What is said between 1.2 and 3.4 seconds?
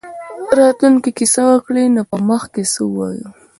څه وکړي نو په مخ کې څه ووایو.